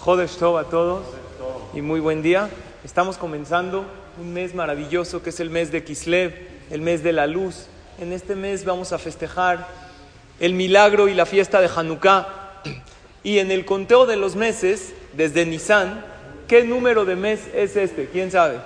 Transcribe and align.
Jodesh 0.00 0.36
Tov 0.36 0.56
a 0.58 0.64
todos 0.64 1.04
y 1.74 1.82
muy 1.82 1.98
buen 1.98 2.22
día. 2.22 2.48
Estamos 2.84 3.18
comenzando 3.18 3.84
un 4.20 4.32
mes 4.32 4.54
maravilloso 4.54 5.22
que 5.22 5.30
es 5.30 5.40
el 5.40 5.50
mes 5.50 5.72
de 5.72 5.82
Kislev, 5.82 6.34
el 6.70 6.80
mes 6.80 7.02
de 7.02 7.12
la 7.12 7.26
luz. 7.26 7.66
En 7.98 8.12
este 8.12 8.36
mes 8.36 8.64
vamos 8.64 8.92
a 8.92 8.98
festejar 8.98 9.66
el 10.38 10.54
milagro 10.54 11.08
y 11.08 11.14
la 11.14 11.26
fiesta 11.26 11.60
de 11.60 11.68
Hanukkah. 11.74 12.28
Y 13.24 13.38
en 13.40 13.50
el 13.50 13.64
conteo 13.64 14.06
de 14.06 14.16
los 14.16 14.36
meses, 14.36 14.94
desde 15.14 15.44
Nisan, 15.44 16.04
¿qué 16.46 16.62
número 16.62 17.04
de 17.04 17.16
mes 17.16 17.40
es 17.52 17.76
este? 17.76 18.06
¿Quién 18.06 18.30
sabe? 18.30 18.60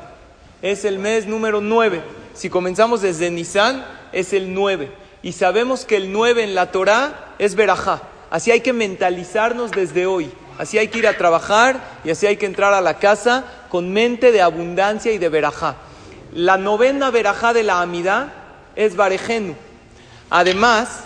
Es 0.60 0.84
el 0.84 0.98
mes 0.98 1.26
número 1.26 1.62
9. 1.62 2.02
Si 2.34 2.50
comenzamos 2.50 3.00
desde 3.00 3.30
Nisan, 3.30 3.84
es 4.12 4.34
el 4.34 4.52
9. 4.52 4.90
Y 5.22 5.32
sabemos 5.32 5.86
que 5.86 5.96
el 5.96 6.12
9 6.12 6.44
en 6.44 6.54
la 6.54 6.70
Torah 6.70 7.34
es 7.38 7.54
Berajá. 7.54 8.02
Así 8.30 8.50
hay 8.50 8.60
que 8.60 8.74
mentalizarnos 8.74 9.70
desde 9.70 10.04
hoy. 10.06 10.30
Así 10.62 10.78
hay 10.78 10.86
que 10.86 11.00
ir 11.00 11.08
a 11.08 11.18
trabajar 11.18 11.80
y 12.04 12.10
así 12.10 12.24
hay 12.24 12.36
que 12.36 12.46
entrar 12.46 12.72
a 12.72 12.80
la 12.80 13.00
casa 13.00 13.44
con 13.68 13.92
mente 13.92 14.30
de 14.30 14.42
abundancia 14.42 15.10
y 15.10 15.18
de 15.18 15.28
verajá. 15.28 15.74
La 16.32 16.56
novena 16.56 17.10
verajá 17.10 17.52
de 17.52 17.64
la 17.64 17.80
amidad 17.80 18.32
es 18.76 18.94
Barejenu. 18.94 19.56
Además, 20.30 21.00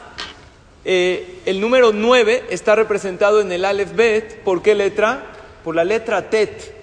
eh, 0.85 1.41
el 1.47 1.59
número 1.59 1.95
9 1.95 2.49
está 2.51 2.75
representado 2.75 3.41
en 3.41 3.51
el 3.51 3.65
Aleph 3.65 3.97
Bet. 3.97 4.43
¿Por 4.43 4.61
qué 4.61 4.75
letra? 4.75 5.23
Por 5.65 5.75
la 5.75 5.85
letra 5.85 6.29
Tet. 6.29 6.75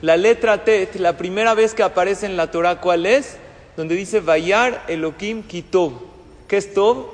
La 0.00 0.16
letra 0.16 0.64
Tet, 0.64 0.94
la 0.94 1.18
primera 1.18 1.52
vez 1.52 1.74
que 1.74 1.82
aparece 1.82 2.24
en 2.24 2.38
la 2.38 2.50
Torah, 2.50 2.80
¿cuál 2.80 3.04
es? 3.04 3.36
Donde 3.76 3.96
dice 3.96 4.20
Vayar 4.20 4.82
Elohim 4.88 5.42
Kitov. 5.42 5.92
¿Qué 6.48 6.56
es 6.56 6.72
Tov? 6.72 7.06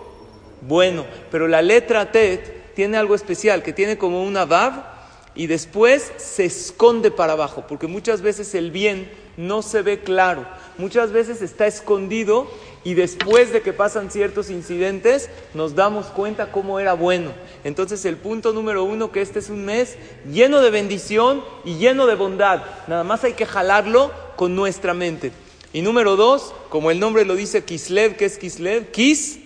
Bueno, 0.61 1.05
pero 1.33 1.49
la 1.49 1.63
letra 1.63 2.13
Tet 2.13 2.75
tiene 2.77 2.97
algo 2.97 3.17
especial, 3.17 3.65
que 3.65 3.73
tiene 3.73 3.99
como 3.99 4.23
una 4.23 4.45
Vav 4.45 5.00
y 5.35 5.47
después 5.47 6.13
se 6.17 6.45
esconde 6.45 7.11
para 7.11 7.35
abajo, 7.35 7.65
porque 7.69 7.87
muchas 7.87 8.21
veces 8.21 8.55
el 8.55 8.71
bien 8.71 9.11
no 9.37 9.63
se 9.63 9.83
ve 9.83 10.01
claro, 10.01 10.47
muchas 10.77 11.13
veces 11.13 11.41
está 11.41 11.67
escondido 11.67 12.51
y 12.83 12.95
después 12.95 13.53
de 13.53 13.63
que 13.63 13.73
pasan 13.73 14.11
ciertos 14.11 14.51
incidentes 14.51 15.31
nos 15.55 15.75
damos 15.75 16.07
cuenta 16.07 16.51
cómo 16.51 16.81
era 16.81 16.95
bueno. 16.95 17.33
Entonces 17.65 18.05
el 18.05 18.17
punto 18.17 18.53
número 18.53 18.85
uno, 18.85 19.13
que 19.13 19.21
este 19.21 19.39
es 19.39 19.51
un 19.51 19.65
mes 19.65 19.97
lleno 20.31 20.61
de 20.61 20.71
bendición 20.71 21.45
y 21.65 21.77
lleno 21.77 22.07
de 22.07 22.15
bondad, 22.15 22.63
nada 22.89 23.05
más 23.05 23.25
hay 23.25 23.35
que 23.35 23.47
jalarlo 23.47 24.11
con 24.37 24.57
nuestra 24.57 24.95
mente. 24.95 25.33
Y 25.73 25.83
número 25.83 26.17
dos, 26.17 26.53
como 26.69 26.91
el 26.91 26.99
nombre 26.99 27.25
lo 27.25 27.37
dice, 27.37 27.65
Kislev, 27.65 28.17
¿qué 28.17 28.25
es 28.25 28.39
Kislev? 28.39 28.91
Kis, 28.91 29.39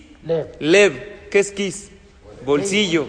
Lev, 0.59 1.29
¿qué 1.29 1.39
es 1.39 1.51
Kis? 1.51 1.89
Bolsillo. 2.43 3.05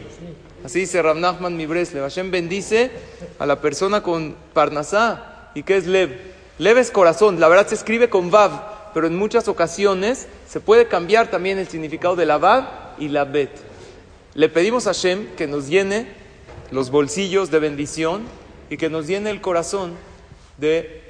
Así 0.66 0.80
dice 0.80 1.00
Rav 1.00 1.16
Nachman 1.16 1.56
Mibresle. 1.56 2.00
Hashem 2.00 2.32
bendice 2.32 2.90
a 3.38 3.46
la 3.46 3.60
persona 3.60 4.02
con 4.02 4.34
Parnasá. 4.52 5.52
¿Y 5.54 5.62
qué 5.62 5.76
es 5.76 5.86
Lev? 5.86 6.10
Lev 6.58 6.78
es 6.78 6.90
corazón. 6.90 7.38
La 7.38 7.46
verdad 7.46 7.68
se 7.68 7.76
escribe 7.76 8.10
con 8.10 8.32
Vav, 8.32 8.90
pero 8.92 9.06
en 9.06 9.16
muchas 9.16 9.46
ocasiones 9.46 10.26
se 10.48 10.58
puede 10.58 10.88
cambiar 10.88 11.30
también 11.30 11.58
el 11.58 11.68
significado 11.68 12.16
de 12.16 12.26
la 12.26 12.38
Vav 12.38 12.66
y 12.98 13.06
la 13.06 13.24
Bet. 13.24 13.52
Le 14.34 14.48
pedimos 14.48 14.88
a 14.88 14.90
Hashem 14.92 15.36
que 15.36 15.46
nos 15.46 15.68
llene 15.68 16.08
los 16.72 16.90
bolsillos 16.90 17.52
de 17.52 17.60
bendición 17.60 18.22
y 18.68 18.76
que 18.76 18.90
nos 18.90 19.06
llene 19.06 19.30
el 19.30 19.40
corazón 19.40 19.94
de 20.58 21.00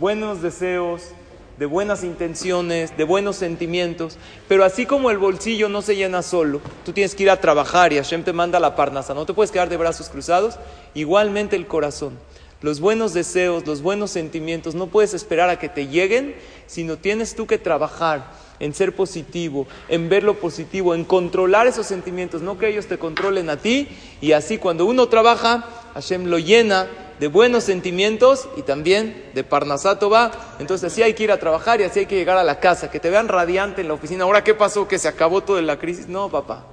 buenos 0.00 0.42
deseos, 0.42 1.12
de 1.58 1.66
buenas 1.66 2.04
intenciones, 2.04 2.96
de 2.96 3.04
buenos 3.04 3.36
sentimientos, 3.36 4.18
pero 4.48 4.64
así 4.64 4.86
como 4.86 5.10
el 5.10 5.18
bolsillo 5.18 5.68
no 5.68 5.82
se 5.82 5.96
llena 5.96 6.22
solo, 6.22 6.60
tú 6.84 6.92
tienes 6.92 7.14
que 7.14 7.22
ir 7.22 7.30
a 7.30 7.40
trabajar 7.40 7.92
y 7.92 7.96
Hashem 7.96 8.24
te 8.24 8.32
manda 8.32 8.60
la 8.60 8.76
parnasa, 8.76 9.14
no 9.14 9.26
te 9.26 9.34
puedes 9.34 9.50
quedar 9.50 9.68
de 9.68 9.76
brazos 9.76 10.08
cruzados, 10.08 10.58
igualmente 10.94 11.56
el 11.56 11.66
corazón. 11.66 12.18
Los 12.62 12.80
buenos 12.80 13.12
deseos, 13.12 13.66
los 13.66 13.82
buenos 13.82 14.10
sentimientos, 14.10 14.74
no 14.74 14.86
puedes 14.86 15.12
esperar 15.12 15.50
a 15.50 15.58
que 15.58 15.68
te 15.68 15.88
lleguen, 15.88 16.34
sino 16.66 16.96
tienes 16.96 17.36
tú 17.36 17.46
que 17.46 17.58
trabajar 17.58 18.32
en 18.60 18.72
ser 18.72 18.96
positivo, 18.96 19.66
en 19.88 20.08
ver 20.08 20.22
lo 20.22 20.40
positivo, 20.40 20.94
en 20.94 21.04
controlar 21.04 21.66
esos 21.66 21.86
sentimientos, 21.86 22.40
no 22.40 22.58
que 22.58 22.68
ellos 22.68 22.86
te 22.86 22.98
controlen 22.98 23.50
a 23.50 23.58
ti, 23.58 23.88
y 24.22 24.32
así 24.32 24.56
cuando 24.56 24.86
uno 24.86 25.08
trabaja, 25.08 25.75
Hashem 25.96 26.26
lo 26.26 26.38
llena 26.38 26.88
de 27.18 27.28
buenos 27.28 27.64
sentimientos 27.64 28.50
y 28.58 28.60
también 28.62 29.30
de 29.32 29.44
Parnasatova. 29.44 30.30
Entonces 30.58 30.92
así 30.92 31.02
hay 31.02 31.14
que 31.14 31.24
ir 31.24 31.32
a 31.32 31.38
trabajar 31.38 31.80
y 31.80 31.84
así 31.84 32.00
hay 32.00 32.06
que 32.06 32.16
llegar 32.16 32.36
a 32.36 32.44
la 32.44 32.60
casa, 32.60 32.90
que 32.90 33.00
te 33.00 33.08
vean 33.08 33.28
radiante 33.28 33.80
en 33.80 33.88
la 33.88 33.94
oficina. 33.94 34.24
Ahora, 34.24 34.44
¿qué 34.44 34.52
pasó? 34.52 34.86
¿Que 34.86 34.98
se 34.98 35.08
acabó 35.08 35.42
toda 35.42 35.62
la 35.62 35.78
crisis? 35.78 36.06
No, 36.06 36.28
papá. 36.28 36.66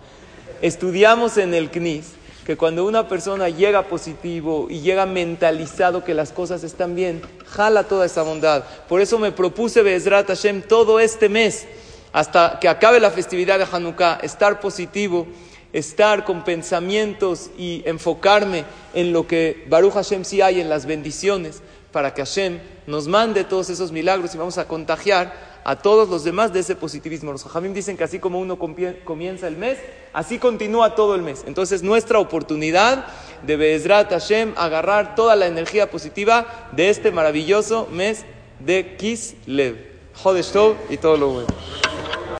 Estudiamos 0.61 1.37
en 1.37 1.53
el 1.53 1.71
CNIS 1.71 2.15
que 2.45 2.57
cuando 2.57 2.83
una 2.83 3.07
persona 3.07 3.47
llega 3.47 3.83
positivo 3.83 4.67
y 4.69 4.81
llega 4.81 5.05
mentalizado 5.05 6.03
que 6.03 6.13
las 6.13 6.33
cosas 6.33 6.65
están 6.65 6.93
bien, 6.93 7.21
jala 7.45 7.85
toda 7.85 8.05
esa 8.05 8.23
bondad. 8.23 8.65
Por 8.89 8.99
eso 8.99 9.17
me 9.19 9.31
propuse 9.31 9.83
Bezrat 9.83 10.27
Hashem 10.27 10.63
todo 10.63 10.99
este 10.99 11.29
mes, 11.29 11.65
hasta 12.11 12.59
que 12.59 12.67
acabe 12.67 12.99
la 12.99 13.11
festividad 13.11 13.57
de 13.57 13.67
Hanukkah, 13.71 14.19
estar 14.21 14.59
positivo 14.59 15.27
estar 15.73 16.23
con 16.23 16.43
pensamientos 16.43 17.49
y 17.57 17.83
enfocarme 17.85 18.63
en 18.93 19.11
lo 19.11 19.27
que 19.27 19.65
Baruch 19.67 19.93
Hashem 19.93 20.23
sí 20.23 20.41
hay 20.41 20.61
en 20.61 20.69
las 20.69 20.85
bendiciones, 20.85 21.61
para 21.91 22.13
que 22.13 22.21
Hashem 22.21 22.59
nos 22.87 23.07
mande 23.07 23.43
todos 23.43 23.69
esos 23.69 23.91
milagros 23.91 24.33
y 24.33 24.37
vamos 24.37 24.57
a 24.57 24.67
contagiar 24.67 25.53
a 25.63 25.77
todos 25.77 26.09
los 26.09 26.23
demás 26.23 26.51
de 26.51 26.59
ese 26.59 26.75
positivismo. 26.75 27.31
Los 27.31 27.43
Jamim 27.43 27.73
dicen 27.73 27.95
que 27.95 28.03
así 28.03 28.19
como 28.19 28.39
uno 28.39 28.57
comienza 28.57 29.47
el 29.47 29.57
mes, 29.57 29.77
así 30.11 30.39
continúa 30.39 30.95
todo 30.95 31.15
el 31.15 31.21
mes. 31.21 31.43
Entonces, 31.47 31.83
nuestra 31.83 32.19
oportunidad 32.19 33.05
de 33.43 33.55
Bezrat 33.55 34.09
Hashem 34.09 34.53
agarrar 34.57 35.15
toda 35.15 35.35
la 35.35 35.47
energía 35.47 35.89
positiva 35.89 36.69
de 36.71 36.89
este 36.89 37.11
maravilloso 37.11 37.87
mes 37.91 38.25
de 38.59 38.95
Kislev. 38.97 39.93
Jodesh 40.15 40.53
y 40.89 40.97
todo 40.97 41.17
lo 41.17 41.29
bueno. 41.29 41.92